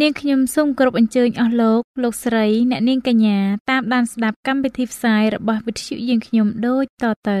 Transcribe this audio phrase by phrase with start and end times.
[0.00, 3.38] នាងខ្ញុំសូមគោរពអញ្ជើញអស់លោកលោកស្រីអ្នកនាងកញ្ញា
[3.70, 7.38] តាមដានស្ដាប់កម្មវិធីផ្សាយរបស់វិទ្យុយើងខ្ញុំដូចតទៅ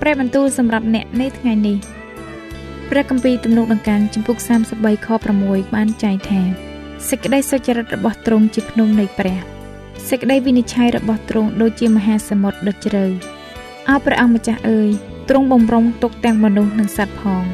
[0.00, 1.78] ព្រះបន្ទូលសម្រាប់អ្នកនៅថ្ងៃនេះ
[2.90, 4.36] ព្រះគម្ពីរទំនុកដង្កើងចំពុក
[4.72, 5.08] 33ខ
[5.42, 6.40] 6បានចែងថា
[7.08, 9.49] សេចក្តីសុចរិតរបស់ទ្រង់ជាភ្នំនៃព្រះ
[10.08, 13.04] សេចក្តីវិនិច្ឆ័យរបស់ទ្រង់ដូចជាមហាសមុទ្រដុតជ្រៅ
[13.88, 14.88] អោព្រះអង្គម្ចាស់អើយ
[15.28, 17.44] ទ្រង់បំរុងទុកទាំងមនុស្សនិងសត្វផង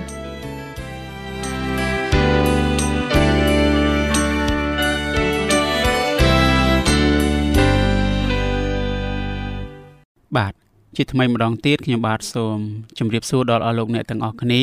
[10.36, 10.52] បាទ
[10.97, 12.58] ជាថ្មីម្ដងទៀតខ្ញុំបាទសូម
[12.98, 14.62] ជម្រាបសួរដល់អស់លោកអ្នកទាំងអស់គ្នា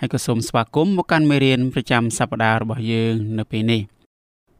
[0.00, 3.82] ហើយក៏សូមស្វាគមន៍មកកាន់មេរៀនប្រចាំសប្ដាហ៍របស់យើងនៅពេលនេះ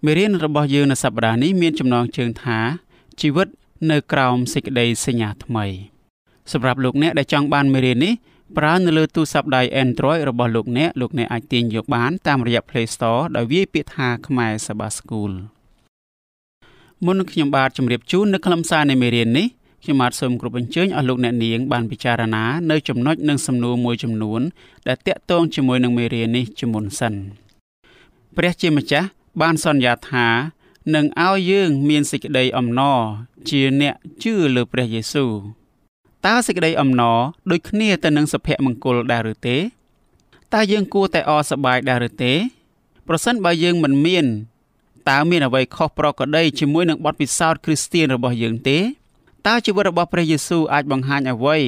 [0.07, 2.59] មេរៀនរបស់យើងនៅសប្តាហ៍នេះមានចំណងជើងថា
[3.21, 3.49] ជីវិត
[3.91, 5.67] នៅក្រោមសេចក្តីសញ្ញាថ្មី
[6.53, 8.13] សម្រាប់លោកអ្នកដែលចង់បានមេរៀននេះ
[8.57, 15.33] ប្រើនៅលើទូរស័ព្ទដៃ Android របស់លោកអ្នកលោកអ្នកអាចទាញយកបានតាមរយៈ Play Store ដោយវាយពាក្យថាខ្មែរសបាស្គូល
[17.05, 19.47] មុននឹងខ្ញុំបាទជម្រាបជូននៅខ្លឹមសារនៃមេរៀននេះ
[19.83, 24.41] ខ្ញុំបាទសូមគោរពអញ្ជើញអស់លោកអ្នកនាងបានពិចារណានៅចំណុចនិងសំណួរមួយចំនួន
[24.89, 27.15] ដែលតាក់ទងជាមួយនឹងមេរៀននេះជាមុនសិន
[28.37, 29.09] ព្រះជាម្ចាស់
[29.41, 30.27] បានសន្យាថា
[30.95, 33.01] នឹងឲ្យយើងមានសេចក្តីអំណរ
[33.49, 35.33] ជាអ្នកជឿលើព្រះយេស៊ូវ
[36.27, 37.19] តើសេចក្តីអំណរ
[37.51, 39.57] ដូចគ្នាទៅនឹងសុភមង្គលដែរឬទេ
[40.55, 42.33] តើយើងគួរតែអរសប្បាយដែរឬទេ
[43.09, 44.27] ប្រសិនបើយើងមិនមាន
[45.11, 48.79] តើមានអ្វីខុសប្រក្រតីជាមួយនឹងបទពិសោធន៍គ្រីស្ទៀនរបស់យើងទេ
[49.47, 51.59] តើជីវិតរបស់ព្រះយេស៊ូវអាចបង្ហាញអ្វី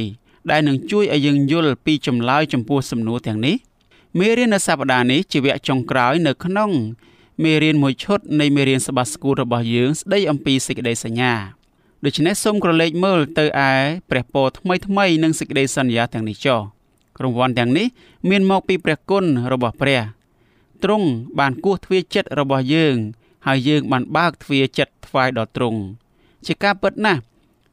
[0.51, 3.57] ដែលនឹងជួយឲ្យយើងយល់ពីចម្លើយចំពោះសំណួរទាំងនេះ
[4.19, 6.71] មេរៀននៅសប្តាហ៍នេះជាវគ្គចុងក្រោយនៅក្នុង
[7.43, 11.33] មេរៀនមួយឈុតនៃមេរៀនសបាស្គូលរបស់យើងស្ដីអំពីសេចក្តីសញ្ញា
[12.05, 13.73] ដូច្នេះសូមក្រឡេកមើលទៅឯ
[14.11, 16.61] ព្រះពរថ្មីថ្មីនិងសេចក្តីសន្យាទាំងនេះចុះ
[17.23, 17.87] រង្វាន់ទាំងនេះ
[18.31, 20.01] មានមកពីព្រះគុណរបស់ព្រះ
[20.83, 21.09] ទ្រង់
[21.39, 22.97] បានគោះទ្វារចិត្តរបស់យើង
[23.47, 25.81] ហើយយើងបានបើកទ្វារចិត្តថ្វាយដល់ទ្រង់
[26.47, 27.21] ជាការពិតណាស់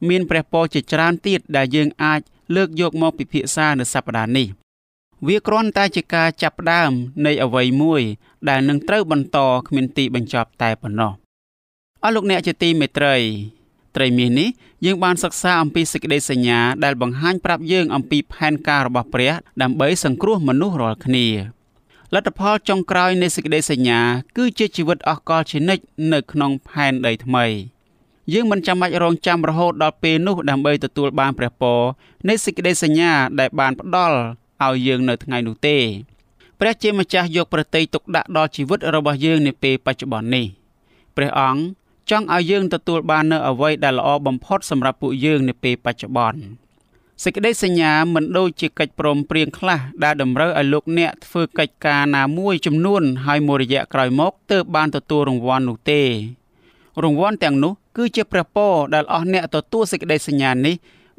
[0.08, 2.20] មានព្រះពរជាច្រើនទៀតដែលយើងអាច
[2.56, 4.63] លើកយកមកពិភាក្សានៅសប្តាហ៍នេះ
[5.26, 6.90] វាគ្រាន់តែជាការចាប់ផ្ដើម
[7.26, 8.02] នៃអ្វីមួយ
[8.48, 11.12] ដែលនឹងត្រូវបន្តគ្មានទីបញ្ចប់តែប៉ុណ្ណោះ
[12.04, 13.16] អស់លោកអ្នកជាទីមេត្រី
[13.96, 14.48] ត្រីមាសនេះ
[14.84, 21.26] យើងបានសិក្សាអំពីសេចក្តីសញ្ញាដែលបង្ហាញប្រាប់យើងអំពីផែនការរបស់ព្រះ ដើម្បីសង្គ្រោះមនុស្សរាល់គ្នា
[22.14, 24.00] លទ្ធផលចុងក្រោយនៃសេចក្តីសញ្ញា
[24.36, 27.46] គឺជាជីវិតអស់កលជានិច្ចនៅក្នុងផែនដីថ្មី
[28.32, 31.80] យើងមិនចាំបាច់រងចាំរហូតដល់ពេលនោះដើម្បីទទួលបានព្រះពរ
[32.28, 34.18] នៃសេចក្តីសញ្ញាដែលបានផ្ដល់
[34.62, 35.76] ឲ្យយើងនៅថ្ងៃនោះទេ
[36.60, 40.46] ព្រះជាម្ចាស់យកប្រតិយទុកដាក់ដល់ជីវិតរបស់យើងនាពេលបច្ចុប្បន្ននេះ
[41.16, 41.62] ព្រះអង្គ
[42.10, 46.40] ចង់ឲ្យយើងទទួលបាននូវអ្វីដែលល្អបំផុតសម្រាប់ពួកយើងនាពេលបច្ចុប្បន្ន
[47.22, 56.02] សេចក្តីសញ្ញាមិនដូចជាកិច្ចព្រមព្រៀងខ្លះដែលតម្រូវឲ្យលោកអ្នកធ្វើកិច្ចការណាមួយចំនួនហើយមួយរយៈក្រោយមកទើបបានទទួលរង្វាន់នោះទេ
[57.02, 60.74] រង្វាន់ទាំងនោះគឺជាព្រះពរដែលអស់អ្នកទទួលសេចក្តីសញ្ញានេះ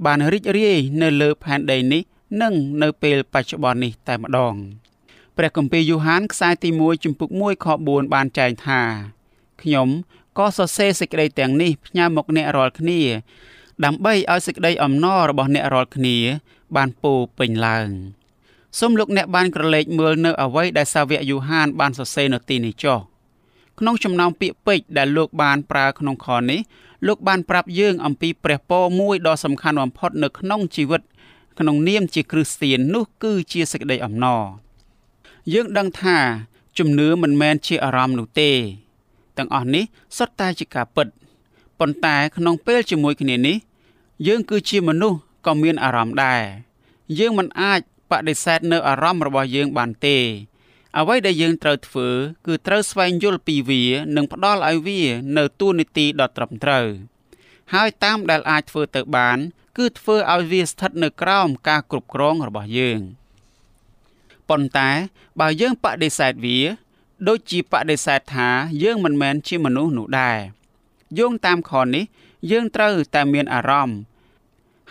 [0.06, 2.02] បានរីករាយនៅលើផែនដីនេះ
[2.42, 4.54] និងនៅពេលបច្ចុប្បន្ននេះតែម្ដង
[5.38, 8.82] ព្រះគម្ពីរយូហានខ្សែទី1ជំពូក1ខ4បានចែងថា
[9.62, 9.88] ខ្ញុំ
[10.38, 13.02] ក៏សរសេរសេចក្តីទាំងនេះផ្ញើមកអ្នករាល់គ្នា
[13.86, 16.18] ដើម្បីឲ្យសេចក្តីអំណររបស់អ្នករាល់គ្នា
[16.76, 17.90] បានពោពេញឡើង
[18.80, 23.00] សូមលោកអ្នកបានក្រឡេកមើលនៅអ្វីដែលសាវកយូហានបានសរសេរនៅទីនេះចុះ
[23.80, 26.60] ក្នុងចំណោមពាក្យពេចន៍ដែលលោកបានប្រើក្នុងខនេះ
[27.08, 31.02] លោកបានប្រាប់យើងអំពីព្រះពរមួយដ៏សំខាន់បំផុតនៅក្នុងជីវិត
[31.60, 34.44] ក្នុងនាមជាគ្រីស្ទៀននោះគឺជាសេចក្តីអំណរ
[35.54, 36.18] យើងដឹងថា
[36.78, 38.52] ជំនឿមិនមែនជាអារម្មណ៍នោះទេ
[39.38, 39.84] ទាំងអស់នេះ
[40.18, 41.08] សុទ្ធតែជាការពិត
[41.80, 43.58] ប៉ុន្តែក្នុងពេលជាមួយគ្នានេះ
[44.28, 46.44] យើងគឺជាមនុស្សក៏មានអារម្មណ៍ដែរ
[47.20, 47.80] យើងមិនអាច
[48.12, 50.18] បដិសេធនៅអារម្មណ៍របស់យើងបានទេ
[50.98, 52.08] អ្វីដែលយើងត្រូវធ្វើ
[52.46, 53.84] គឺត្រូវស្វែងយល់ពីវា
[54.16, 55.02] និងផ្ដល់ឲ្យវា
[55.38, 56.88] នៅទូនីតិដ៏ត្រឹមត្រូវ
[57.74, 59.38] ហើយតាមដែលអាចធ្វើទៅបាន
[59.78, 63.00] គឺធ្វើឲ្យវាស្ថិតនៅក្រោមការគ្រប់គ្រងរបស់យើង
[64.50, 64.90] ប៉ុន្តែ
[65.40, 66.60] បើយើងបដិសេធវា
[67.28, 68.50] ដូចជាបដិសេធថា
[68.84, 70.38] យើងមិនមែនជាមនុស្សនោះដែរ
[71.20, 72.04] យោងតាមខនេះ
[72.52, 73.98] យើងត្រូវតែមានអារម្មណ៍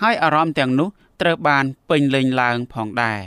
[0.00, 0.88] ហើយអារម្មណ៍ទាំងនោះ
[1.20, 3.20] ត្រូវបានពេញលេញឡើងផងដែរ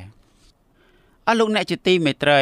[1.28, 2.42] អស់លោកអ្នកជាទីមេត្រី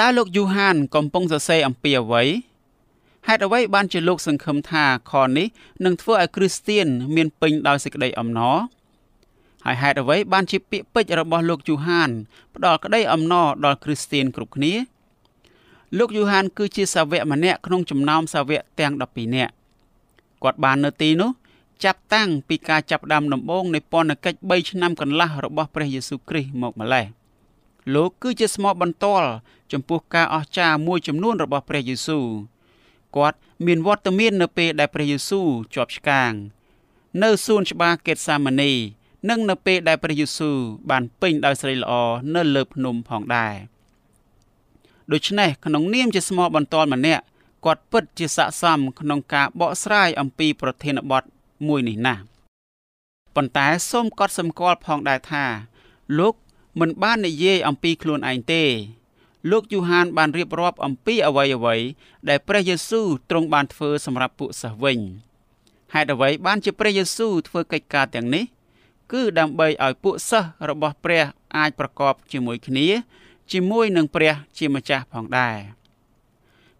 [0.00, 2.22] តើលោកយូហានកំពុងសរសេរអំពីអ្វី
[3.28, 5.46] ហេតុអ្វីបានជាលោកសង្ឃឹមថាខនេះ
[5.84, 8.58] នឹងធ្វើឲ្យគ្រីស្ទៀនមានពេញដោយសេចក្តីអំណរ
[9.64, 12.10] ហើយហេតុអ្វីបានជាពាក្យពេចន៍របស់លោកយូហាន
[12.54, 14.72] ផ្ដល់ក្តីអំណរដល់គ្រីស្ទៀនគ្រប់គ្នា
[15.98, 19.52] លោកយូហានគឺជាសាវកម្នាក់ក្នុងចំណោមសាវកទាំង12នាក់
[20.42, 21.30] គាត់បាននៅទីនោះ
[21.84, 27.06] ចាប់តាំងពីការចាប់ផ្ដើមដំបូងនៃពន្ធកិច្ច3ឆ្នាំកន្លះរបស់ព្រះយេស៊ូវគ្រីស្ទមកម្លេះ
[27.94, 29.28] លោកគឺជាស្មោះបន្ទាល់
[29.72, 32.24] ចំពោះការអស្ចារ្យមួយចំនួនរបស់ព្រះយេស៊ូវ
[33.16, 33.36] គាត់
[33.66, 36.32] មានវត្តមាននៅពេលដែលព្រះយេស៊ូវជាប់ឆ្កាង
[37.22, 38.72] នៅសួនច្បារកេតសាម៉ានី
[39.28, 40.56] និងនៅពេលដែលព្រះយេស៊ូវ
[40.90, 41.92] បានពេញដោយស្រីល្អ
[42.34, 43.54] នៅលើភ្នំផងដែរ
[45.12, 47.22] ដូច្នេះក្នុងនាមជាស្មោះបន្ទាល់ម្នាក់
[47.64, 51.22] គាត់ពិតជាស័ក្តិសមក្នុងការបកស្រាយអំពីប្រធានបទ
[51.68, 52.22] មួយនេះណាស់
[53.34, 55.44] ប៉ុន្តែសូមកត់សម្គាល់ផងដែរថា
[56.18, 56.34] លោក
[56.80, 58.62] មិនបាននិយាយអំពីខ្លួនឯងទេ
[59.50, 61.76] លោកយូហានបានរៀបរាប់អំពីអ្វីអ្វី
[62.28, 64.98] ដែលព្រះយេស៊ូវទ្រង់បានធ្វើសម្រាប់ពួកសិស្សវិញ
[65.94, 68.44] ហេតុអ្វីបានជាព្រះយេស៊ូវធ្វើកិច្ចការទាំងនេះ
[69.12, 71.24] គឺដើម្បីឲ្យពួកសិស្សរបស់ព្រះ
[71.56, 72.86] អាចប្រកបជាមួយគ្នា
[73.52, 75.58] ជាមួយនឹងព្រះជាម្ចាស់ផងដែរ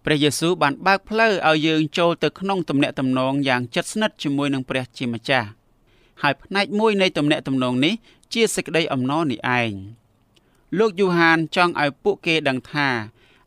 [0.05, 5.49] ព្រះយេស៊ូវបានបើកផ្លូវឲ្យយើងចូលទៅក្នុងទំនាក់ទំនងយ៉ាងជិតស្និទ្ធជាមួយនឹងព្រះជាម្ចាស់
[6.23, 7.95] ហើយផ្នែកមួយនៃទំនាក់ទំនងនេះ
[8.33, 9.73] ជាសេចក្តីអំណរនេះឯង
[10.79, 12.89] លោកយូហានចង់ឲ្យពួកគេដឹងថា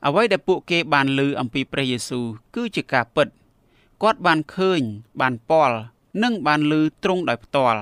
[0.05, 2.25] អ្វីដែលពួកគេបានឮអំពីព្រះយេស៊ូវ
[2.55, 3.27] គឺជាការពិត
[4.01, 4.81] គាត់បានឃើញ
[5.21, 5.77] បានពាល់
[6.23, 6.73] និងបានឮ
[7.03, 7.81] ទ្រង់ដោយផ្ទាល់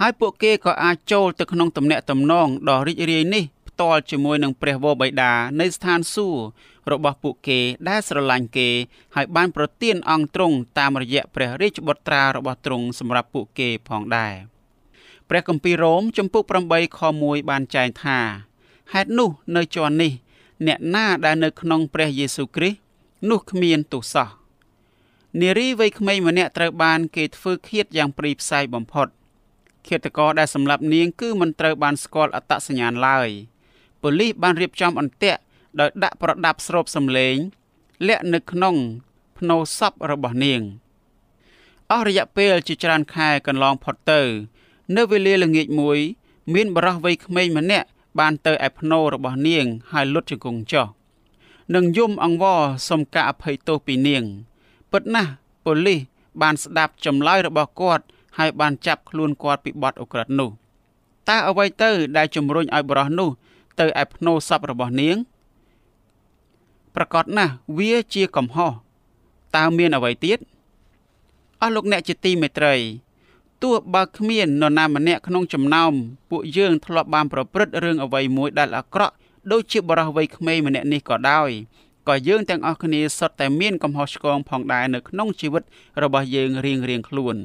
[0.00, 7.58] ហើយពួកគេក៏អាចចូលទៅក្នុងទំនាក់ទំនងដ៏រីករាយនេះផ្ទាល់ជាមួយនឹងព្រះវរបិតានៃស្ថានសួគ៌របស់ពួកគេ
[7.88, 8.68] ដែលស្រឡាញ់គេ
[9.14, 14.34] ហើយបានប្រទានអង្គទ្រង់តាមរយៈព្រះរាជបុត្រារបស់ទ្រង់សម្រាប់ពួកគេផងដែរ
[15.28, 18.18] ព្រះគម្ពីររ៉ូមចំពុក8ខ1បានចែងថា
[18.92, 20.12] ហេតុនោះនៅជាន់នេះ
[20.66, 22.78] អ្នកណាដែលនៅក្នុងព្រះយេស៊ូវគ្រីស្ទ
[23.30, 24.28] នោះគ្មានទោសសោះ
[25.40, 29.08] នារីវ័យក្មេងម្នាក់ត្រូវបានគេធ្វើឃាតយ៉ាងព្រៃផ្សៃបំផុត
[29.86, 33.28] ឃាតករដែលសម្លាប់នាងគឺមិនត្រូវបានស្គាល់អត្តសញ្ញាណឡើយ
[34.02, 35.40] ប៉ូលីសបានរៀបចំអន្ទាក់
[35.80, 37.36] ដោយដាក់ប្រដាប់ស្រូបសំឡេង
[38.08, 38.76] លាក់នៅក្នុង
[39.38, 40.60] ភ្នូសពរបស់នាង
[41.90, 44.22] អស់រយៈពេលជាច្រើនខែកន្លងផុតទៅ
[44.96, 45.98] នៅវេលាល្ងាចមួយ
[46.54, 47.88] មានបរិះវ័យក្មេងម្នាក់
[48.18, 50.86] បានទៅឯភ្នូរបស់នាង ហើយលុតជង្គង់ចុះ
[51.74, 54.22] នឹងយំអង្វរសុំការអភ័យទោសពីនាង
[54.90, 55.30] ពិតណាស់
[55.64, 56.00] ប៉ូលីស
[56.42, 58.04] បានស្ដាប់ចម្លើយរបស់គាត់
[58.38, 60.50] ហើយបានចាប់ខ្លួនគាត់ពីបទអក្រិតនោះ
[61.28, 63.30] តើអ្វីទៅ ដែលជំរុញឲ្យបរិះនោះ
[63.80, 65.16] ទៅឯភ្នូសពរបស់នាង
[66.94, 68.72] ប្រកាសណាស់វាជាកំហុស
[69.56, 70.38] តើមានអ្វីទៀត
[71.60, 72.74] អស់លោកអ្នកជាទីមេត្រី
[73.62, 75.92] ទោះបើគ្មាននរណាម្នាក់ក្នុងចំណោម
[76.30, 79.14] ពួកយើងធ្លាប់បានប្រព្រឹត្តរឿងអ្វីមួយដែលអាក្រក់
[79.52, 81.50] ដូចជាបរិះវ័យក្មេងម្នាក់នេះក៏ដោយ
[82.08, 85.62] ក៏យើងទាំងអស់គ្នាសុទ្ធតែមានកំហុសឆ្គងផងដែរនៅក្នុងជីវិត
[86.02, 87.36] របស់យើងរៀងរៀងខ្លួន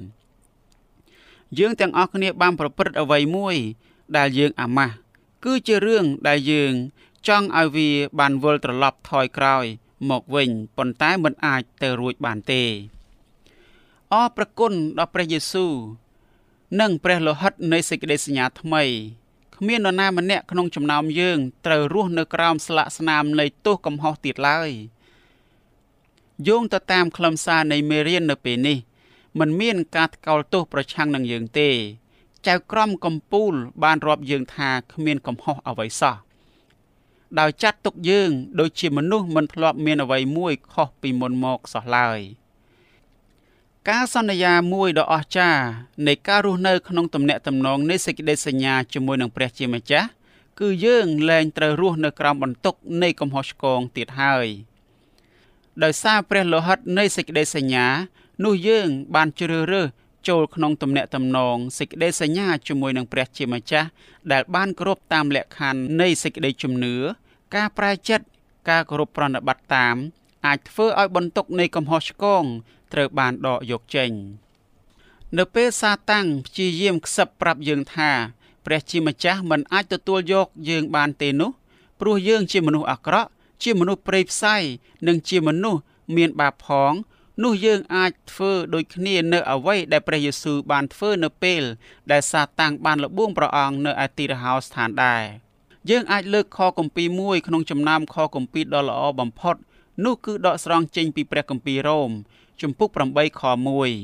[1.60, 3.56] យើងទាំងអស់គ្នាបានប្រព្រឹត្តអ្វីមួយ
[4.18, 4.96] ដែលយើងអាម៉ាស់
[5.46, 6.74] គឺជារឿងដែលយើង
[7.28, 7.90] ចង់ឲ្យវា
[8.20, 9.66] បានវិលត្រឡប់ថយក្រោយ
[10.10, 12.64] មកវិញប៉ុន្តែមិនអាចទៅរួចបានទេ
[14.14, 15.74] អរប្រគុណដល់ព្រះយេស៊ូវ
[16.82, 18.84] និងព្រះលោហិតនៃសេចក្តីសញ្ញាថ្មី
[19.56, 24.70] គ្មាននរណាម្នាក់ក្នុងចំណោមយើងត្រូវរស់នៅក្រោមស្លាកស្នាមនៃទោសកំហុសទៀតឡើយ
[26.48, 28.78] យោងទៅតាមខ្លឹមសារនៃមេរៀននៅពេលនេះ
[29.40, 31.70] มันមានការថ្កោលទោសប្រឆាំងនឹងយើងទេ
[32.48, 33.54] ចៅក្រមកំពូល
[33.84, 36.16] បានរាប់យើងថាគ្មានកំហុសអ្វីសោះ
[37.40, 42.20] ដោយចាត់ទុកយើង ដូចជាមនុស្សមិនធ្លាប់មានអ្វីមួយខុសពីមុនមកសោះឡើយ
[43.92, 45.64] ការសន្យាមួយដ៏អស្ចារ្យ
[46.08, 50.08] នៃការរស់នៅក្នុងទំនាក់ទំនងនៃសេចក្តីសញ្ញាជាមួយនឹងព្រះជាម្ចាស់
[50.60, 54.48] គឺយើងលែងត្រូវរស់នៅក្រោមបន្ទុកនៃកំហុសឆ្គងទៀតហើយ
[55.84, 57.88] ដោយសារព្រះលោហិតនៃសេចក្តីសញ្ញា
[58.46, 59.88] នោះយើងបានជ្រើសរើស
[60.28, 63.88] ចូលក្នុងទំនាក់ទំនងសេចក្តីសញ្ញាជាមួយនឹងព្រះជាម្ចាស់
[64.32, 66.96] ដែលបានគោរពតាមលក្ខខណ្ឌនៃសេចក្តីជំនឿ
[67.56, 68.26] ការប្រែចិត្ត
[68.70, 69.96] ការគោរពប្រណិប័តតាម
[70.48, 72.44] អាចធ្វើឲ្យបន្ទុកនៃកំហុសឆ្គង
[72.94, 74.12] ត្រូវបានដកយកចេញ
[75.38, 78.12] នៅពេលសាតាំងព្យាយាមខ្សឹបប្រាប់យើងថា
[78.66, 81.52] ព្រះជាម្ចាស់មិនអាចទទួលយកយើងបានទេនោះ
[82.00, 83.30] ព្រោះយើងជាមនុស្សអាក្រក់
[83.64, 84.56] ជាមនុស្សព្រៃផ្សៃ
[85.08, 85.82] និងជាមនុស្ស
[86.16, 86.94] មានបាបផង
[87.44, 91.64] នោះយើងអាចធ្វើដូចគ្នានៅអ្វីដែលព្រះយេស៊ូវបានធ្វើនៅពេល
[92.12, 95.24] ដែលសាតាំងបានលបួងព្រះអង្គនៅឯទីរហោស្ថានដែរ
[95.90, 99.56] យើងអាចលើកខគម្ពីរមួយក្នុងចំណោមខគម្ពីរដ៏ល្អបំផុត
[100.06, 102.12] នោះគឺដកស្រង់ចេញពីព្រះគម្ពីររ៉ូម
[102.62, 103.42] ជំពូក8ខ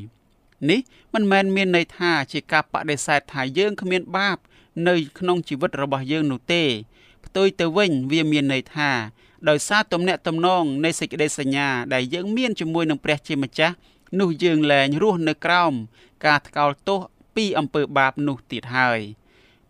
[0.04, 0.80] 1នេះ
[1.14, 4.38] មិនមែនមានន័យថាជាការបដិសេធថាយើងគ្មានបាប
[4.88, 6.64] នៅ ក្នុងជីវិតរបស់យើងនោះទេ
[7.26, 8.90] ផ្ទុយទៅវិញវាមានន័យថា
[9.50, 13.76] ដោយសារទំនាក់ទំនងនៃសេចក្តីសញ្ញាដែលយើងមានជាមួយនឹងព្រះជាម្ចាស់
[14.20, 15.74] នោះយើងលែងរស់នៅក្រោម
[16.26, 17.00] ការថ្កោលទោស
[17.36, 19.00] ពីអំពើបាបនោះទៀតហើយ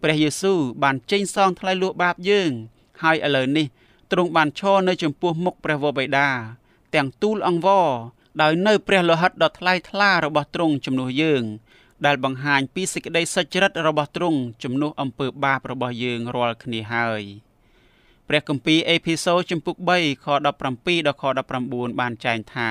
[0.02, 2.52] ព្រះយេស៊ូវបានចេញសងថ្លៃលួសបាបយើង
[3.02, 3.68] ហើយឥឡូវនេះ
[4.12, 6.30] ទ្រង់បានឈរនៅចំពោះមុខព្រះវរបិតា
[6.96, 7.88] ទាំងទូលអង្វរ
[8.42, 11.44] ដោយនៅព្រះលោហិតដ៏ថ្លៃថ្លារបស់ទ្រង់ជំនួសយើង
[12.06, 17.24] ដែលបង្ហាញពីសេចក្តីសុចរិតរបស់ទ្រង់ជំនួសអំពើបាបរបស់យើងរាល់គ្នាហើយ
[18.28, 20.58] ព្រះគម្ពីរអេភីសូជំពូក3ខ17ដល់
[21.22, 21.24] ខ
[21.62, 22.70] 19បានចែងថា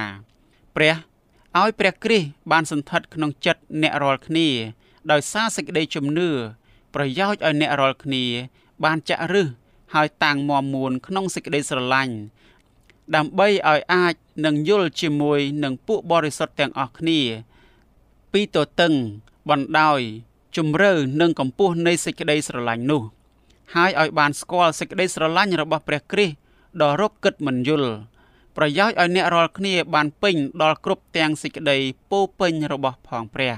[0.77, 0.95] ព្រះ
[1.61, 4.49] ឲ្យព្រះគ្រីស្ទបានសន្ធិដ្ឋក្នុងចិត្តអ្នករាល់គ្នា
[5.13, 6.31] ដោយសារសេចក្តីជំនឿ
[6.95, 8.25] ប្រយោជន៍ឲ្យអ្នករាល់គ្នា
[8.85, 9.49] បានចាក់រឹស
[9.95, 12.15] ហើយតាំងមមមួនក្នុងសេចក្តីស្រឡាញ់
[13.17, 17.21] ដើម្បីឲ្យអាចនឹងយល់ជាមួយនឹងពួកបរិសុទ្ធទាំងអស់គ្នា
[18.33, 18.93] ពីទទឹង
[19.51, 20.01] បណ្ដោយ
[20.57, 23.03] ជំរឿនិងកម្ពស់នៃសេចក្តីស្រឡាញ់នោះ
[23.75, 26.35] ហើយឲ្យបានស្គាល់សេចក្តីស្រឡាញ់របស់ព្រះគ្រីស្ទ
[26.83, 27.93] ដ៏រកគិតមិនយល់
[28.57, 31.77] ប្រយោជន៍ឲ្យអ្នករាល់គ្នាបានពេញដល់គ្រប់ទាំងសេចក្តី
[32.11, 33.55] ពោពេញរបស់ផងព្រះ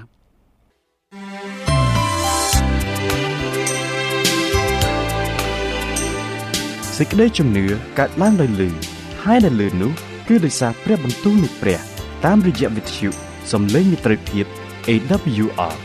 [6.96, 7.64] សេចក្តីជំនឿ
[7.98, 8.89] កើតឡើងដោយលឺ
[9.26, 9.92] ហើយដែលលឺនោះ
[10.28, 11.80] គឺដោយសារព្រះបន្ទូលនៃព្រះ
[12.24, 13.08] តាមរយៈវិទ្យុ
[13.52, 14.46] សំឡេងមិត្តភាព
[14.88, 15.76] AWR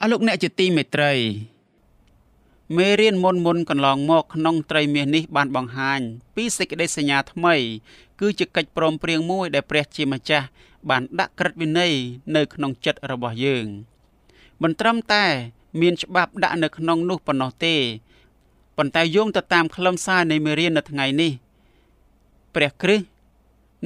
[0.00, 1.12] អរលោកអ្នកជាទីមេត្រី
[2.76, 6.00] មេរៀនមុនមុនកន្លងមកក្នុងត្រីមាសនេះបានបង្ហាញ
[6.34, 7.54] ពីសេចក្តីសញ្ញាថ្មី
[8.20, 10.46] គឺជាកិច្ចព្រមព្រៀងមួយដែលព្រះជាម្ចាស់
[10.90, 11.94] បានដាក់ក្រឹតវិន័យ
[12.36, 13.66] នៅក្នុងចិត្តរបស់យើង
[14.62, 15.24] មិនត្រឹមតែ
[15.80, 17.76] មានច្បាប់ដាក់នៅក្នុងនោះប៉ុណ្ណោះទេ
[18.76, 21.32] ប៉ុន្តែយោងទៅតាមខ្លឹមសារនៃមេរៀននៅថ្ងៃនេះ
[22.54, 23.06] ព្រះគ្រិស្ត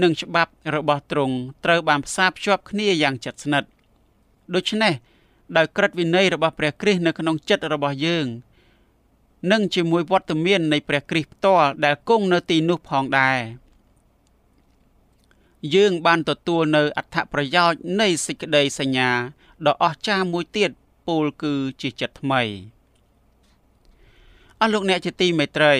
[0.02, 3.69] និងច្បាប់របស់ទ្រង់ត្រូវបានផ្សារភ្ជាប់គ្នាយ៉ាងជិតស្និទ្ធ
[4.55, 4.95] ដូច្នេះ
[5.57, 8.26] ដោយក្រឹតវិន័យរបស់ព្រះគ្រិស្តនៅក្នុងចិត្តរបស់យើង
[9.52, 13.38] និងជាមួយវត្តមាននៃព្រះគ្រីស្ទផ្ទាល់ដែលគង់នៅទីនោះផងដែរ
[15.75, 19.11] យើងបានទទួលនៅអត្ថប្រយោជន៍នៃសេចក្តីសញ្ញា
[19.66, 20.71] ដ៏អស្ចារ្យមួយទៀត
[21.09, 22.43] ពោលគឺជាចិត្តថ្មី
[24.62, 25.75] អស់លោកអ្នកជាទីមេត្រី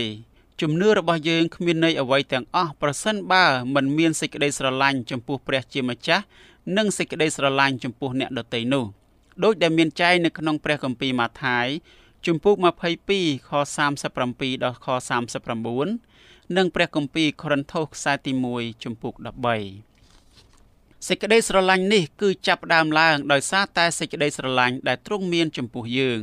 [0.61, 6.25] ជំនឿរបស់យើងគ្មានន័យអ្វីទាំងអស់ប្រសិនបើមិនមានសេចក្តីស្រឡាញ់ចំពោះព្រះជាម្ចាស់
[6.77, 8.85] និងសេចក្តីស្រឡាញ់ចំពោះអ្នកដទៃនោះ
[9.45, 11.67] ដោយដែលមានចែងនៅក្នុងព្រះគម្ពីរម៉ាថាយ
[12.27, 12.57] ជំពូក
[13.03, 13.51] 22ខ
[14.07, 14.87] 37ដល់ខ
[15.91, 19.15] 39និងព្រះគម្ពីរកូរិនថូសខ្សែទី1ជំពូក
[19.91, 26.23] 13សេចក្តីស្រឡាញ់នេះគឺចាប់ផ្ដើមឡើងដោយសារតែសេចក្តីស្រឡាញ់ដែលទ្រង់មានចំពោះយើង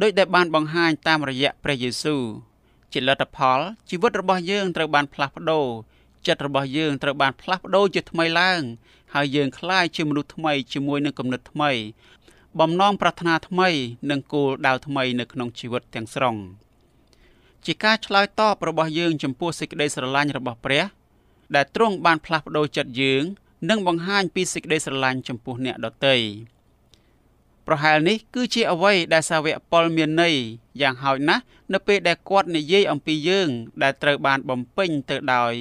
[0.00, 2.22] ដោយដែលបានបង្ហាញតាមរយៈព្រះយេស៊ូវ
[2.92, 5.66] ជាលទ្ធផលជីវិតរបស់យើងត្រូវបានផ្លាស់ប្ដូរ
[6.26, 8.60] ចិត្តរបស់យើងត្រូវបានផ្លាស់ប្ដូរជាថ្មីឡើង
[9.14, 11.70] ហើយយើងក្លាយជាមនុស្សថ្មីជាមួយនឹងគំនិតថ្មី
[12.60, 13.68] បំណងប្រាថ្នាថ្មី
[14.10, 16.36] និងគោលដៅថ្មីនៅក្នុងជីវិតទាំងស្រុង
[17.66, 20.84] ជាការឆ្លើយតបរបស់យើងចំពោះសេចក្តីស្រឡាញ់របស់ព្រះ
[21.54, 23.22] ដែលទ្រង់បានផ្លាស់ប្ដូរចិត្តយើង
[23.68, 26.16] និងបង្ហាញពីសេចក្តីស្រឡាញ់ចំពោះអ្នកដទៃ
[27.72, 30.34] ប្រហែលនេះគឺជាអ្វីដែលសាវកប៉ុលមានន័យ
[30.80, 33.48] យ៉ាងហោចណាស់នៅពេលដែលគាត់និយាយអំពីយើង
[33.82, 35.52] ដែលត្រូវបានបំពេញទៅដោយ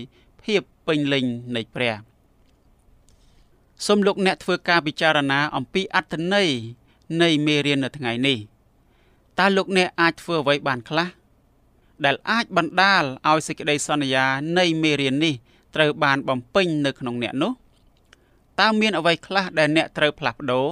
[0.44, 1.26] ភាពពេញលេញ
[1.56, 1.96] នៃព្រះ
[3.86, 6.50] សូមលោកអ្នកធ្វើការពិចារណាអំពីអត្ថន័យ
[7.22, 8.38] នៃមេរៀននៅថ្ងៃនេះ
[9.40, 11.08] តើលោកអ្នកអាចធ្វើអ្វីបានខ្លះ
[12.06, 14.26] ដែលអាចបណ្ដាលឲ្យសេចក្តីសន្យា
[14.58, 15.34] នៃមេរៀននេះ
[15.76, 17.54] ត្រូវបានបំពេញនៅក្នុងអ្នកនោះ
[18.60, 20.68] តើមានអ្វីខ្លះដែលអ្នកត្រូវផ្លាស់ប្ដូរ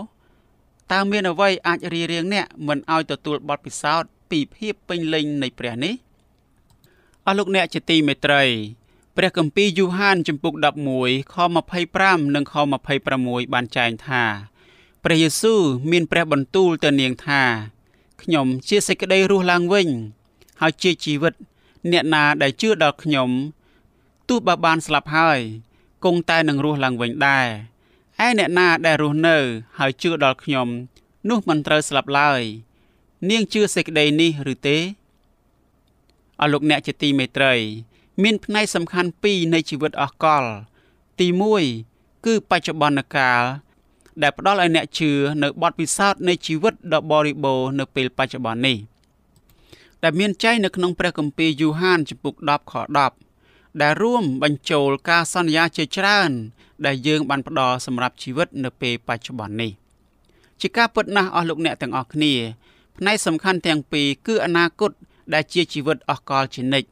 [0.91, 5.93] តើមានអ្វីអាចរៀបរៀងអ្នកមិនឲ្យទទួលបទពិសោធន៍ពីភាពពេញលេញនៃព្រះនេះ
[7.25, 8.43] អស់លោកអ្នកជាទីមេត្រី
[9.17, 10.53] ព្រះគម្ពីរយូហានចំពុក
[10.95, 11.35] 11ខ
[11.85, 12.53] 25និងខ
[13.03, 14.23] 26បានចែងថា
[15.03, 17.43] ព្រះយេស៊ូវមានព្រះបន្ទូលទៅនាងថា
[18.21, 19.87] ខ្ញុំជាសេចក្តីរស់ឡើងវិញ
[20.61, 21.33] ហើយជាជីវិត
[21.91, 23.29] អ្នកណាដែលជឿដល់ខ្ញុំ
[24.29, 25.39] ទោះបើបានស្លាប់ហើយ
[26.03, 27.47] គង់តែនឹងរស់ឡើងវិញដែរ
[28.27, 29.37] ឯអ្នកណាដែលរស់នៅ
[29.79, 30.67] ហើយជឿដល់ខ្ញុំ
[31.29, 32.41] នោះមិនត្រូវស្លាប់ឡើយ
[33.29, 34.77] នាងជឿសេចក្តីនេះឬទេ
[36.41, 37.53] អរលោកអ្នកជាទីមេត្រី
[38.23, 40.43] មានផ្នែកសំខាន់ពីរនៃជីវិតអស់កល
[41.19, 41.27] ទី
[41.77, 43.41] 1គឺបច្ចុប្បន្នកាល
[44.21, 45.11] ដែលផ្ដល់ឲ្យអ្នកជឿ
[45.43, 48.77] នៅបទពិសោធន៍នៃជីវិតដ៏បរិបូរណ៍នៅពេលបច្ចុប្បន្ននេះ
[50.03, 52.73] ដែលមានចែងនៅក្នុងព្រះគម្ពីរយូហានចំពុក10ខ
[53.27, 56.31] 10ដែលរួមបញ្ចូលការសន្យាជាច្រើន
[56.85, 59.71] ដែលយើងបានផ្ដល់សម្រាប់ជីវិតនៅពេលបច្ចុប្បន្ននេះ
[60.61, 62.33] ជាការពិតណាស់អស់លោកអ្នកទាំងអស់គ្នា
[62.97, 64.91] ផ្នែកសំខាន់ទាំងពីរគឺអនាគត
[65.33, 66.89] ដែលជាជីវិតអស់កលជានិច្ច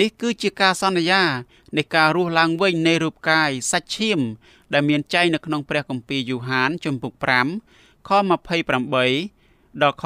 [0.00, 1.22] នេះគឺជាការសន្យា
[1.76, 4.20] នៃការរស់ឡើងវិញនៃរូបកាយសាច់ឈាម
[4.72, 7.12] ដែលមានចែងនៅក្នុងព្រះគម្ពីរយូហានជំពូក
[7.60, 8.10] 5ខ
[8.90, 10.04] 28ដល់ខ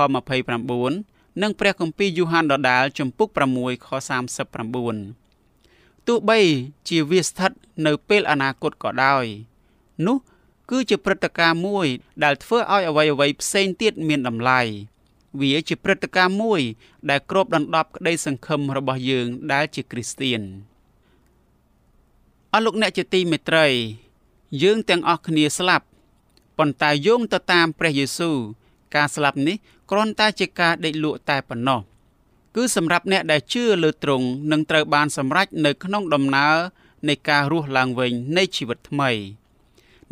[0.68, 3.88] 29និងព្រះគម្ពីរយូហានដដាលជំពូក6ខ
[4.68, 5.27] 39
[6.08, 6.40] ទោះបី
[6.88, 7.52] ជាវាស្ថិត
[7.86, 9.24] នៅពេលអនាគតក៏ដោយ
[10.06, 10.16] នោះ
[10.70, 11.86] គឺជាព្រឹត្តិការណ៍មួយ
[12.24, 14.60] ដែលធ្វើឲ្យអ្វីៗផ្សេងទៀតមានតម្លៃ
[15.40, 16.60] វាជាព្រឹត្តិការណ៍មួយ
[17.10, 20.42] ដែលគ្របដណ្ដប់ក្តីសង្ឃឹមរបស់យើងដែលជាគ្រីស្ទៀន
[22.52, 23.66] អរលោកអ្នកជាទីមេត្រី
[24.62, 25.86] យើងទាំងអស់គ្នាស្លាប់
[26.58, 28.36] ប៉ុន្តែយោងទៅតាមព្រះយេស៊ូវ
[28.94, 29.56] ការស្លាប់នេះ
[29.90, 31.80] គ្រាន់តែជាការដេកលក់តែប៉ុណ្ណោះ
[32.56, 36.56] គឺសម្រាប់អ្នកដែលជឿលើទ្រង់នឹងត្រូវបានសម្រេចនៅក្នុងដំណើរ
[37.08, 39.10] នៃការរស់ឡើងវិញនៃជីវិតថ្មី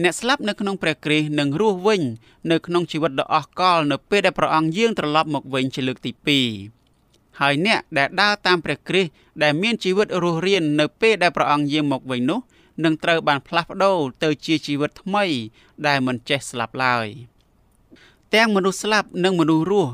[0.03, 2.03] អ្នកស្លាប់នៅក្នុងព្រះគ្រីស្ទនឹងរស់វិញ
[2.51, 6.13] នៅក្នុងជីវិតដ៏អស្ចារ្យនៅពេលដែលព្រះអង្គយាងត្រឡប់មកវិញជាលើកទី
[6.75, 9.11] 2ហើយអ្នកដែលដើរតាមព្រះគ្រីស្ទ
[9.43, 12.41] ដែលមានជីវិតរស់រាននៅពេលដែលព្រះអង្គយាងមកវិញនោះ
[12.85, 15.25] នឹងត្រូវបានផ្លាស់ប្ដូរទៅជាជីវិតថ្មី
[15.87, 17.07] ដែលមិនចេះស្លាប់ឡើយ
[18.35, 19.93] ទាំងមនុស្សស្លាប់និងមនុស្សរស់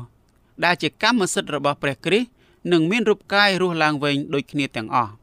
[0.65, 2.29] ដែលជាកម្មសិទ្ធិរបស់ព្រះគ្រីស្ទ
[2.71, 5.13] នឹងមានរូបកាយរស់ឡើងវិញដូចគ្នាទាំងអស់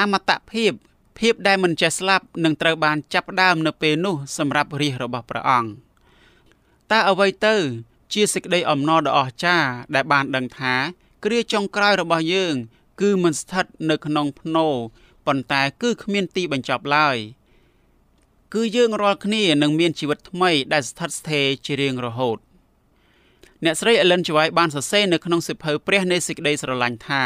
[0.00, 0.72] អមតភាព
[1.18, 5.70] ភាពដែលមិនចេះស្លាប់នឹងត្រូវបានចាប់ផ្ដើមនៅពេលនោះសម្រាប់រាជរបស់ព្រះអង្គ
[6.92, 7.54] តើអ្វីទៅ
[8.12, 10.74] ជាសេចក្តីអំណរដ៏អស្ចារ្យដែលបានដឹងថា
[11.24, 12.54] គ្រាចុងក្រោយរបស់យើង
[13.00, 14.66] គឺមិនស្ថិតនៅក្នុងភ្នោ
[15.26, 17.16] ប៉ុន្តែគឺគ្មានទីបញ្ចប់ឡើយ
[18.54, 22.38] គឺយើងរាល់គ្នានឹងមានជីវិតថ្មីដែលស្ថិតស្ថេរជារៀងរហូត
[23.65, 24.27] អ្នកស្រី Ellen G.
[24.37, 27.23] White បានសរសេរនៅក្នុងសិភៅព្រះនៃសេចក្តីស្រឡាញ់ថា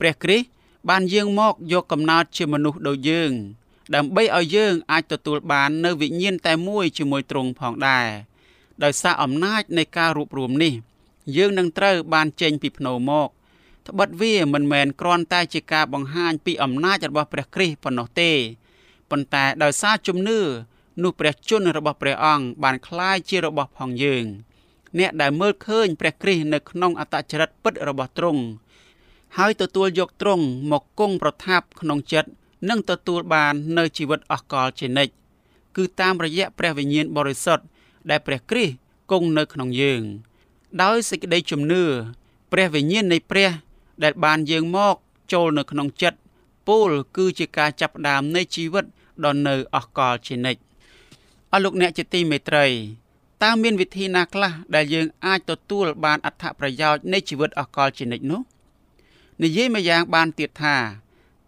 [0.00, 0.46] ព្រះគ្រីស្ទ
[0.90, 3.32] បានយាងមកយកកំណើតជាមនុស្សដូចយើង
[3.94, 8.08] ដើម្បីឲ្យយើងអាចទទួលបាននៅវិញ្ញាណតែមួយជាមួយទ្រង់ផងដែរ
[8.84, 10.74] ដោយសារអំណាចនៃការរួបរวมនេះ
[11.36, 13.28] យើងនឹងត្រូវបានចេញពីភ្នោមក
[13.88, 18.32] ត្បិតវាមិនមែនគ្រាន់តែជាការបង្ហាញពីអំណាចរបស់ព្រះគ្រីស្ទប៉ុណ្ណោះទេ
[19.10, 20.40] ប៉ុន្តែដោយសារជំនឿ
[21.02, 24.24] នោះព្រះជន្មរបស់ព្រះអង្គបានคล้ายជារបស់ផងយើង
[24.99, 28.41] អ្នកដែលមើលឃើញព្រះគ្រីស្ទនៅក្នុងអត្តចរិតពិតរបស់ទ្រង់
[29.37, 32.29] ហើយទទួលយកទ្រង់មកគង់ប្រថាប់ក្នុងចិត្ត
[32.69, 35.13] និងទទួលបាននៅជីវិតអស់កលជានិច្ច
[35.75, 37.65] គឺតាមរយៈព្រះវិញ្ញាណបរិសុទ្ធ
[38.09, 38.73] ដែលព្រះគ្រីស្ទ
[39.11, 40.01] គង់នៅក្នុងយើង
[40.83, 41.83] ដោយសេចក្តីជំនឿ
[42.51, 43.49] ព្រះវិញ្ញាណនៃព្រះ
[44.03, 44.95] ដែលបានយាងមក
[45.33, 46.17] ចូលនៅក្នុងចិត្ត
[46.67, 48.85] ពោលគឺជាការចាប់ផ្ដើមនៃជីវិត
[49.25, 50.61] ដ៏នៅអស់កលជានិច្ច
[51.51, 52.65] អស់លោកអ្នកជាទីមេត្រី
[53.43, 58.41] តើមានវិធីណាខ្លះដែលយើងអាចទទួលបានអត្ថប្រយោជន៍នៃជីវិតអស់កលជានិច្ចនោះ
[59.43, 60.75] និយាយម្យ៉ាងបានទៀតថា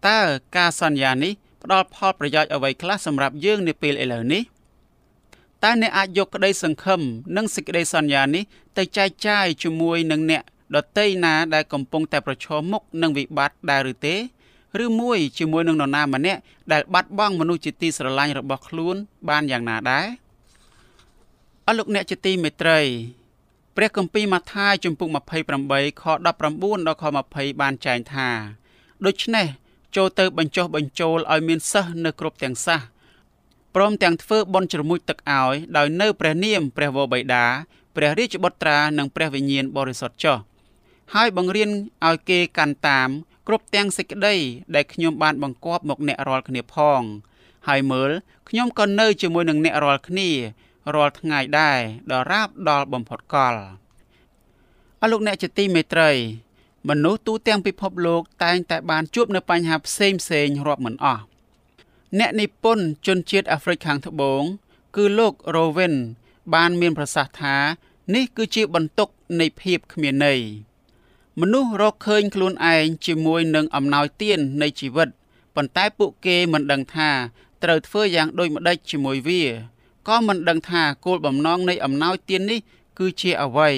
[0.08, 0.18] តើ
[0.56, 4.42] ការសន្យានេះផ្ដល់ផលប្រយោជន៍អ្វីខ្លះសម្រាប់យើងនាពេលឥឡូវនេះ
[5.64, 7.00] តើអ្នកអាចយកក្តីសង្ឃឹម
[7.36, 8.44] និងសេចក្តីសន្យានេះ
[8.78, 10.42] ទៅចែកចាយជាមួយនឹងអ្នក
[10.76, 14.16] ដតីណាដែលកំពុងតែប្រឈមមុខនឹងវិបត្តិដែរឬទេ
[14.84, 16.40] ឬមួយជាមួយនឹងនរណាម្នាក់
[16.72, 18.96] ដែលបាត់បង់មនុស្សជាទីស្រឡាញ់របស់ខ្លួន
[19.28, 20.06] បានយ៉ាងណាដែរ
[21.66, 22.80] អរលោកអ្នកជាទីមេត្រី
[23.76, 28.28] ព្រះគម្ពីរម៉ាថាយជំពូក28ខ19ដល់ខ20បានចែងថា
[29.06, 29.46] ដូច្នេះ
[29.96, 32.80] ចូលទៅបញ្ចុះបញ្ចូលឲ្យមានសិស្សនៅគ្រប់ទាំងសាស
[33.74, 37.44] ព្រមទាំងធ្វើបន់ជ្រមុជទឹកឲ្យដោយនៅព្រះនាមព្រះវរបិតា
[37.96, 40.38] ព្រះរាជបុត្រានិងព្រះវិញ្ញាណបរិសុទ្ធចុះ
[41.14, 41.70] ហើយបង្រៀន
[42.06, 43.08] ឲ្យគេកាន់តាម
[43.46, 44.34] គ្រប់ទាំងសេចក្តី
[44.74, 47.02] ដែលខ្ញុំបានបង្គាប់មកអ្នករាល់គ្នាផង
[47.68, 48.10] ហើយមើល
[48.48, 50.30] ខ្ញុំក៏នៅជាមួយនឹងអ្នករាល់គ្នា
[50.94, 51.78] រាល់ថ្ងៃដែរ
[52.10, 53.54] ដល់រាបដល់បំផុតកល
[55.00, 56.10] អរលោកអ្នកជាទីមេត្រី
[56.88, 61.22] មនុស្សទូទាំងពិភពលោកតែងតែបានជួបនៅបញ្ហាផ្សេងផ្សេងរាប់មិនអស់
[62.18, 64.42] អ្នកនិពន្ធជនជាតិអាហ្វ្រិកខាងត្បូង
[64.96, 65.94] គឺលោក Rowan
[66.54, 67.56] បានមានប្រសាសន៍ថា
[68.14, 69.08] នេះគឺជាបន្ទុក
[69.40, 70.40] នៃភាពគ្មានន័យ
[71.40, 75.08] មនុស្សរកឃើញខ្លួនឯងជាមួយនឹងអំណោយទាននៃជីវិត
[75.54, 77.10] ប៉ុន្តែពួកគេមិនដឹងថា
[77.62, 79.42] ត្រូវធ្វើយ៉ាងដូចម្តេចជាមួយវា
[80.08, 82.60] ក៏មិនដឹងថាគោលបំណងនៃអំណោយទាននេះ
[82.98, 83.70] គឺជាអ្វី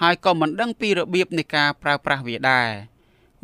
[0.00, 2.68] ហើយក៏មិនដឹងពីរបៀបនៃការប្រើប្រាស់វាដែរ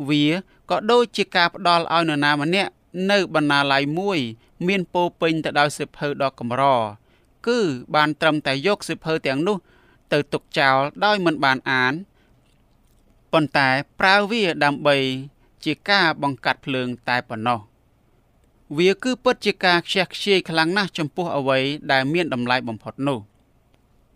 [0.09, 0.25] វា
[0.69, 2.71] ក៏ដូចជាការផ្ដល់ឲ្យនរណាម្នាក់
[3.11, 4.19] នៅបណ្ណាល័យមួយ
[4.67, 6.63] មានពោពេញទៅដោយសិភៅដ៏កម្រ
[7.47, 7.59] គឺ
[7.95, 9.57] បានត្រឹមតែយកសិភៅទាំងនោះ
[10.13, 11.93] ទៅទុកចោលដោយមិនបានអាន
[13.33, 14.97] ប៉ុន្តែប្រើវាដើម្បី
[15.65, 17.59] ជាការបង្កាត់ភ្លើងតែប៉ុណ្ណោះ
[18.77, 21.59] វាគឺពិតជាការខ្ជះខ្ជាយខ្លាំងណាស់ចំពោះអ្វី
[21.91, 23.19] ដែលមានតម្លៃបំផុតនោះ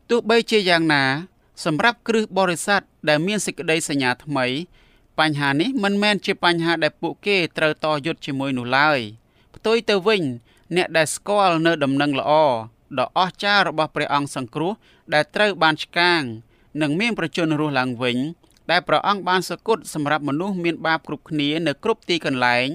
[0.10, 1.04] ទោះបីជាយ៉ាងណា
[1.66, 4.46] សម្រាប់គ្រឹះបរិស័ទដែលមានសេចក្តីសញ្ញាថ្មី
[5.20, 9.00] បញ្ហានេះមិនមែនជាបញ្ហាដែលពួកគេត្រូវតយុទ្ធជាមួយនោះឡើយ
[9.56, 10.24] ផ្ទុយទៅវិញ
[10.76, 12.32] អ្នកដែលស្គាល់នៅដំណឹងល្អ
[13.00, 14.72] ដ៏អស្ចារ្យរបស់ព្រះអង្គសង្គ្រោះ
[15.14, 16.22] ដែលត្រូវបានឆ្កាង
[16.82, 18.18] និងមានប្រជញ្ញរស់ឡើងវិញ
[18.72, 22.68] ដែលព្រះអង្គបានសគត់សម្រាប់មនុស្សមានបាបគ្រប់គ្នានៅគ្រប់ទីកន្លែង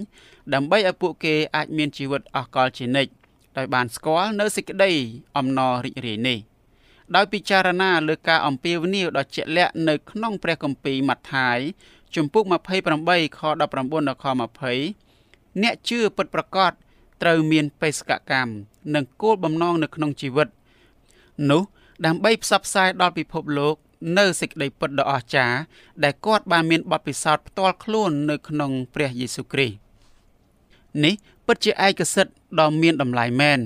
[0.54, 3.12] ដើម្បីឲ្យពួកគេអាចមានជីវិតអស់កលជានិច្ច
[3.56, 4.92] ដោយបានស្គាល់នៅសេចក្តី
[5.36, 6.38] អំណររីករាយនេះ
[7.14, 11.58] ដោយពិចារណាលើការអំពាវនាវដ៏ជាក់លាក់នៅក្នុងព្រះគម្ពីរម៉ាថាយ
[12.14, 13.70] ជំពូក28ខ19ដល់
[14.22, 14.26] ខ
[14.88, 16.72] 20អ្នកជឿពិតប្រាកដ
[17.22, 18.52] ត្រូវមានបេសកកម្ម
[18.94, 20.48] និងគោលបំណងនៅក្នុងជីវិត
[21.50, 21.62] នោះ
[22.06, 23.74] ដើម្បីផ្សព្វផ្សាយដល់ពិភពលោក
[24.18, 25.58] នៅសេចក្តីពិតដ៏អស្ចារ្យ
[26.04, 29.89] ដែលគាត់បានមានបទពិសោធន៍ផ្ទាល់ខ្លួននៅក្នុងព្រះយេស៊ូវគ្រីស្ទ
[31.04, 31.14] នេះ
[31.46, 33.60] ពិតជាឯកសិទ្ធិដ៏មានតម្លៃមែន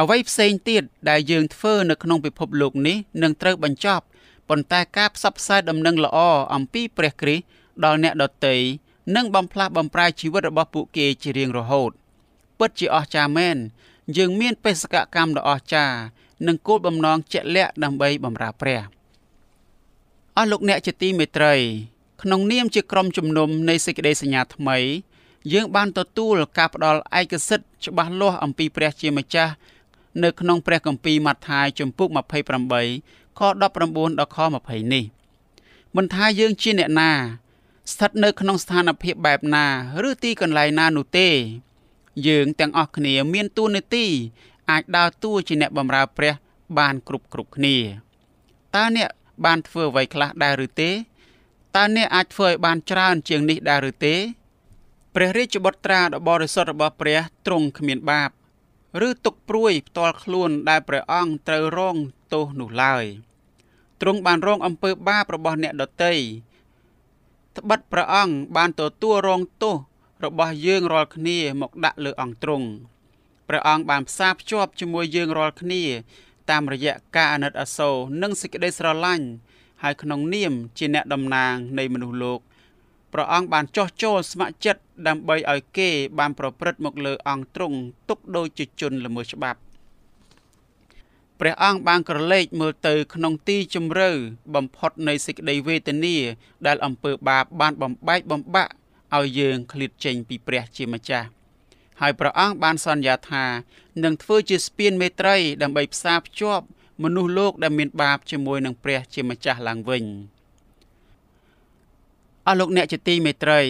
[0.00, 4.04] អ្វីផ្សេងទៀតដែលយើងធ្វើនៅក្នុងពិភពលោកនេះនឹងត្រូវបញ្ចប់
[4.48, 6.18] ប៉ុន្តែការផ្សព្វផ្សាយដំណឹងល្អ
[6.54, 7.44] អំពីព្រះគ្រីស្ទ
[7.84, 8.56] ដល់អ្នកដទៃ
[9.16, 11.90] នឹងបំផ្លាស់បំប្រែជីវិតរបស់ពួកគេជារៀងរហូត
[12.58, 13.56] ពិតជាអស្ចារ្យមែន
[14.16, 15.98] យើងមានបេសកកម្មដ៏អស្ចារ្យ
[16.46, 18.80] និងគោលបំណងជាក់លាក់ដើម្បីបម្រើព្រះ
[20.36, 21.54] អស់លោកអ្នកជាទីមេត្រី
[22.22, 24.78] ក្នុងនាមជាក្រុមជំនុំនៃសេចក្តីសញ្ញាថ្មី
[25.52, 29.52] យើងបានទទួលការផ្ដល់ឯកសិទ្ធិច្បាស់លាស់អំពីព្រះជាម្ចាស់
[30.22, 32.08] នៅក្នុងព្រះគម្ពីរម៉ាថាយជំពូក
[32.74, 35.04] 28ខ19ដល់ខ20នេះ
[35.96, 37.10] មិនថាយើងជាអ្នកណា
[37.92, 39.66] ស្ថិតនៅក្នុងស្ថានភាពបែបណា
[40.08, 41.28] ឬទីកន្លែងណានោះទេ
[42.26, 44.06] យើងទាំងអស់គ្នាមានទួនាទី
[44.70, 46.34] អាចដើរតួជាអ្នកបម្រើព្រះ
[46.78, 47.76] បានគ្រប់គ្រប់គ្នា
[48.76, 49.10] តើអ្នក
[49.44, 50.90] បានធ្វើអ្វីខ្លះដែរឬទេ
[51.76, 54.14] តើអ្នកអាចធ្វើឲ្យបានច្រើនជាងនេះដែរឬទេ
[55.20, 58.30] ព្រះរាជបុត្រាដ៏បរិសុទ្ធរបស់ព្រះទ្រង់គ្មានបាប
[59.06, 61.96] ឬទុកព្រួយផ្ទាល់ខ្លួនដែលព្រះអង្គត្រូវរង
[62.32, 63.04] ទោសនោះឡើយ
[64.00, 66.12] ទ្រង់បានរងអំពើបាបរបស់អ្នកដទៃ
[67.56, 69.76] ត្បិតព្រះអង្គបានទទួលរងទោស
[70.24, 72.66] របស់យើងរាល់គ្នាមកដាក់លើអង្គទ្រង់
[73.48, 75.82] ព្រះអង្គបានផ្សារភ្ជាប់ជាមួយយើងរាល់គ្នា
[76.50, 79.26] តាមរយៈការអាណិតអាសូរនិងសេចក្តីស្រឡាញ់
[79.82, 82.40] ហើយក្នុងនាមជាអ្នកតំណាងនៃមនុស្សលោក
[83.12, 89.60] ព្រះអង្គបានចោះចូលស្ម័គ្រចិត្តដើម្បីឲ្យគេបានប្រព្រឹត្តមកលើអង្គទ្រង់ទុកដូចជាជនល្មើសច្បាប់
[91.40, 94.10] ព្រះអង្គបានក្រឡេកមើលទៅក្នុងទីជម្រៅ
[94.54, 96.16] បំផុតនៃសេចក្តីវេទនា
[96.66, 98.72] ដែលអំពើបាបបានបំបែកបំបាក់
[99.16, 101.28] ឲ្យយើងឃ្លាតចេញពីព្រះជាម្ចាស់
[102.00, 103.44] ហើយព្រះអង្គបានសន្យាថា
[104.04, 106.64] នឹងធ្វើជាស្ពានមេត្រីដើម្បីផ្សារភ្ជាប់
[107.02, 110.04] មនុស្សលោកដែលមានបាបជាមួយនឹងព្រះជាម្ចាស់ឡើងវិញ
[112.48, 113.60] អស់លោកអ្នកជាទីមេត្រី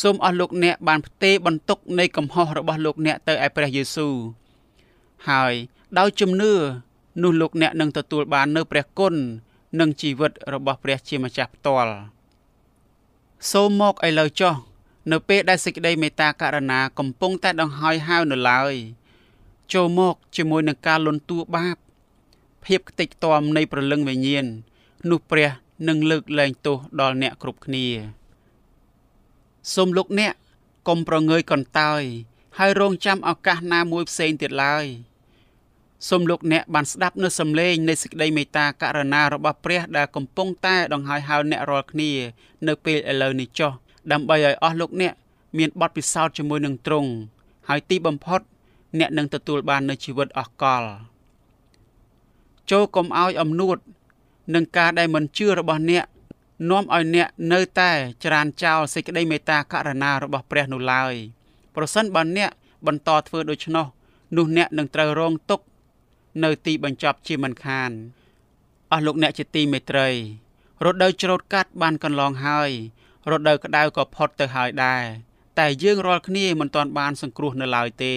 [0.00, 4.14] សូមអស់លោកអ្នកបានផ្ទេរបន្ទុកនៃកំហុសរបស់លោកអ្នកទៅឯព្រះយេស៊ូវ
[5.28, 5.54] ហើយ
[5.98, 6.52] ដោយជំនឿ
[7.22, 9.14] នោះលោកអ្នកនឹងទទួលបាននូវព្រះគុណ
[9.80, 11.94] និងជីវិតរបស់ព្រះជាម្ចាស់ផ្ទាល់
[13.50, 14.54] សូមមកឥឡូវចុះ
[15.10, 18.74] នៅពេលដែលសេចក្តីមេត្តាករុណាកំពុងតែដង្ហើយហៅនៅឡើយ
[19.72, 21.76] ចូលមកជាមួយនឹងការលន់តួបាប
[22.64, 24.46] ភាពខ្ទេចខ្ទាំនៃប្រលឹងវិញ្ញាណ
[25.10, 25.50] នោះព្រះ
[25.86, 27.86] នឹងលើកលែងទោសដល់អ្នកគ្រប់គ្នា
[29.74, 30.34] សូមលោកអ្នក
[30.88, 32.02] កុំប្រងើយកន្តើយ
[32.58, 34.86] ហើយរងចាំឱកាសណាមួយផ្សេងទៀតឡើយ
[36.08, 42.10] សូមលោកអ្នកបានស្ដាប់នូវសំឡេងនៃសេចក្តីមេត្តាករុណារបស់ព្រះដែលកំពុងតែដង្ហើយហៅអ្នករាល់គ្នា
[42.66, 43.72] នៅពេលឥឡូវនេះចុះ
[44.12, 45.14] ដើម្បីឲ្យអស់លោកអ្នក
[45.58, 47.10] មានបទពិសោធន៍ជាមួយនឹងទ្រង់
[47.68, 48.40] ហើយទីបំផុត
[48.98, 50.84] អ្នកនឹងទទួលបាននូវជីវិតអស់កល
[52.70, 53.76] ចូលកុំឲ្យអំនួត
[54.54, 56.04] នឹងការដែលមិនជឿរបស់អ្នក
[56.70, 57.90] នាំឲ្យអ្នកនៅតែ
[58.24, 61.14] ច្រានចោលសេចក្តីមេត្តាករុណារបស់ព្រះនោះឡើយ
[61.74, 62.50] ប្រសិនបើអ្នក
[62.86, 63.86] បន្តធ្វើដូច្នោះ
[64.36, 65.64] នោះអ្នកនឹងត្រូវរងទុក្ខ
[66.44, 67.90] នៅទីបញ្ចប់ជាមិនខាន
[68.92, 70.08] អស់លោកអ្នកជាទីមេត្រី
[70.84, 72.70] រដូវច្រូតកាត់បានកន្លងហើយ
[73.30, 75.04] រដូវក្តៅក៏ផុតទៅហើយដែរ
[75.58, 78.14] តែយើងរាល់គ្នាមិនទាន់បានសង្គ្រោះនៅឡើយទេ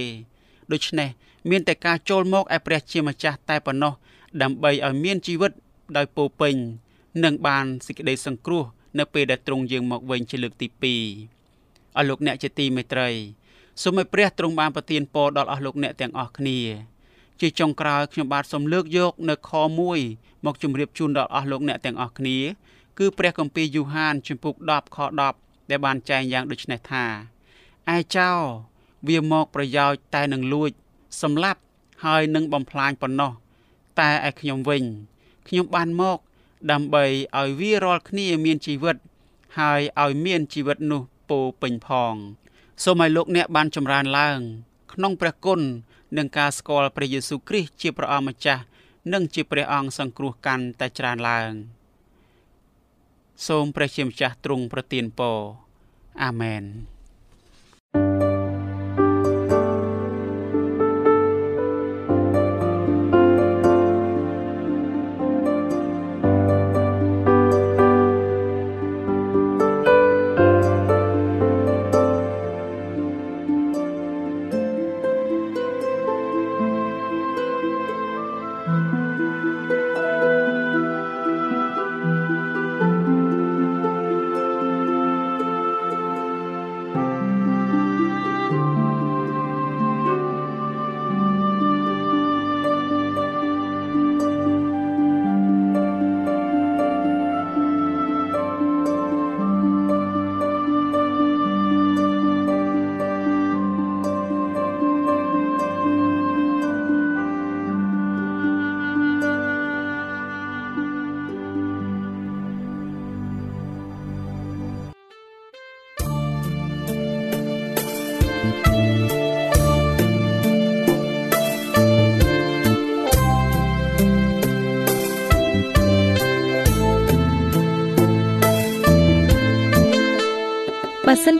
[0.72, 1.10] ដូច្នេះ
[1.50, 3.94] មានតែការចូលមកឯព្រះជាម្ចាស់តែប៉ុណ្ណោះ
[4.42, 5.52] ដើម្បីឲ្យមានជីវិត
[5.98, 6.56] ដោយពោពេញ
[7.24, 8.64] និងបានសេចក្តីសង្គ្រោះ
[9.00, 10.68] នៅពេលដែលទ្រង់យាងមកវិញជាលើកទី
[11.32, 13.10] 2អស់លោកអ្នកជាទីមេត្រី
[13.82, 16.60] សូមឲ្យព្រះទ្រង់បានប្រទានពរដល់អស់លោកអ្នកទាំងអស់គ្នា
[17.42, 19.52] ជាចុងក្រោយខ្ញុំបាទសូមលើកយកនៅខ
[19.98, 22.38] 1មកជម្រាបជូនដល់អស់លោកអ្នកទាំងអស់គ្នា
[22.98, 24.98] គឺព្រះគម្ពីរយូហានជំពូក10ខ
[25.36, 27.06] 10ដែលបានចែងយ៉ាងដូចនេះថា
[27.96, 28.30] ឯចោ
[29.08, 30.72] វាមកប្រយោជន៍តែនឹងលួច
[31.22, 31.62] សម្លាប់
[32.06, 33.32] ហើយនឹងបំផ្លាញប៉ុណ្ណោះ
[34.00, 34.84] តែឯខ្ញុំវិញ
[35.54, 36.20] ខ្ញុំបានមក
[36.72, 37.06] ដើម្បី
[37.40, 38.98] ឲ្យវារាល់គ្នាមានជីវិត
[39.60, 42.16] ហើយឲ្យមានជីវិតនោះពោពេញផង
[42.84, 44.40] សូមឲ្យលោកអ្នកបានចម្រើនឡើង
[44.94, 45.62] ក្នុងព្រះគុណ
[46.18, 48.64] និងការស្គាល់ព្រះយេស៊ូវគ្រីស្ទជាព្រះអម្ចាស់
[49.14, 51.52] និងជាព្រះអង្គសង្គ្រោះកាន់តែច្រើនឡើង
[53.48, 55.38] សូមព្រះជាម្ចាស់ទ្រង់ប្រទានពរ
[56.24, 56.64] អាមែន